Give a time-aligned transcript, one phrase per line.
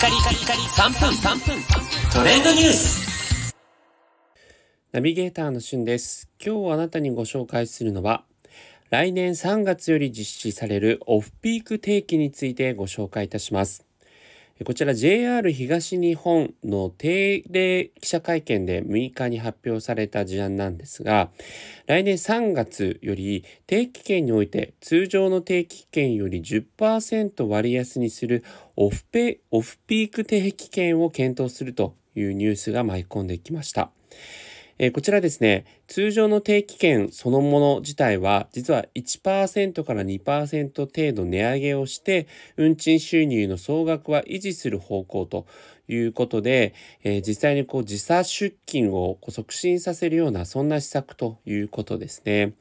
[0.00, 1.62] カリカリカリ3分3分。
[2.10, 3.54] トレンドニュース。
[4.92, 6.30] ナビゲーターのしゅんです。
[6.42, 8.24] 今日あなたにご紹介するのは
[8.88, 13.84] 来年3月より実施されるオフピーク定期についてご紹介いたします。
[14.64, 21.30] こちら JR 東日本の定例記者会見で6日に発表された事案なんですが、
[21.86, 28.44] 来年3月より定期券において通常の定期券より10%割安にする
[28.76, 33.90] オフペオフピーク定期券を検討するというニュースが舞い込んできました。
[34.82, 42.26] え、こちらですね、通常の定期券そのもの自体は、実は1%から2%程度値上げをして、
[42.56, 45.44] 運賃収入の総額は維持する方向と
[45.86, 46.72] いうことで、
[47.04, 52.54] え、実際にこう時差出勤を促進させるような、そんな施策ということですね。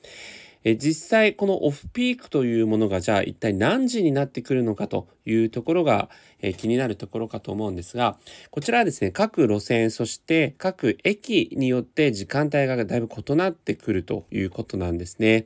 [0.64, 6.10] え実際このオフピークというものがじゃあ一体何時になってくるのかというところが、
[6.42, 8.18] え気になるところかと思うんですが
[8.50, 15.46] こちらはですね各路線そして各駅によって時間帯がだいぶ異なってくるということなんですね。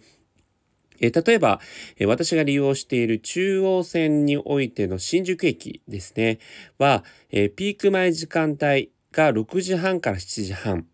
[1.00, 1.60] え例えば、
[1.98, 6.40] え私が利用している中央線においての新宿駅ですね
[6.78, 10.88] は、えピーク前時間帯が6時半から7時半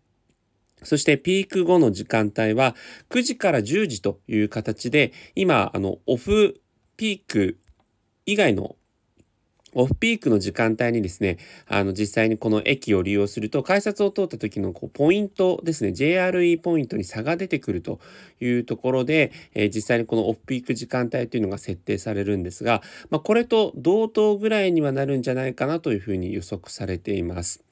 [0.82, 2.74] そしてピーク後の時間帯は
[3.10, 6.60] 9時から10時という形で今あのオフ
[6.96, 7.58] ピーク
[8.26, 8.76] 以外の
[9.74, 18.00] オフピークの時間帯にですね、あの実際にこの駅を利用すると改札を通った時のこうポイントですね、JRE ポイントに差が出てくると
[18.40, 27.64] いうところで、えー、実際にこのオフピーク時間帯というのが設定されるんですが、まあ、これと同等ぐらいにはなるんじゃないかなというふうに予測されています。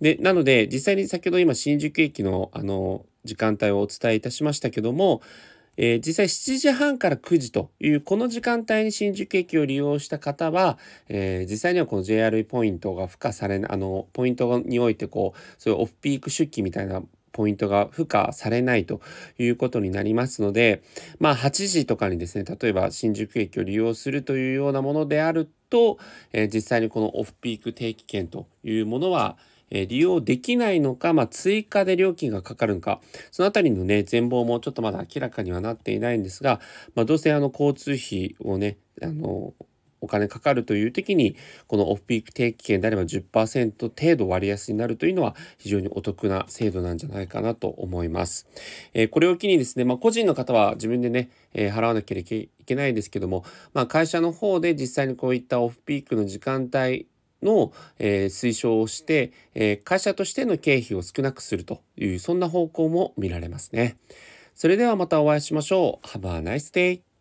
[0.00, 5.22] で、なので実際に先ほど今新宿駅のあの時間帯をお伝えいたしましたけども、
[5.76, 17.02] えー、実際7時半から9時というこの時間帯に新宿駅を利用した方は、えー、実際にはこの JRE ポイントが付加されあのポイントにおいてこうそういうオフピーク出勤みたいな
[17.32, 19.00] ポイントが付加されないと
[19.38, 20.82] いうことになりますので
[21.18, 25.98] まあ8時とかにですね例えば新宿駅を利用するというようなものであると、
[26.32, 29.36] えー、実際にこのオフピーク定期券というものは
[29.74, 33.00] え利用できないのか、まあ、追加で料金がかかるのか、
[33.30, 36.60] そのあたりのね、全貌もちょっとまだ明らかにはなっていないんですが、
[36.94, 39.54] まあ、どうせあの交通費をね、あの、
[40.02, 41.36] お金かかるという時に
[41.68, 48.48] このオフピーク定期券であれば10%程度割安になるというのは非常にお得な制度なんじゃないかなと思います。
[48.92, 53.44] えー、これを機にですね、まあ、個人の方は自分でね、えー、払わなければいけないんですけども、
[53.74, 57.06] まあ、会社の方で実際にこういったオフピークの時間帯
[57.42, 63.96] の、えー、推奨をして、えー、会社としての経費を少なくするというそんな方向も見られますね。
[64.54, 66.06] それではまたお会いしましょう。
[66.06, 67.11] Have a nice day!